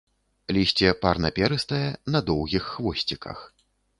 [0.55, 1.83] Лісце парнаперыстае,
[2.15, 3.47] на доўгіх хвосціках.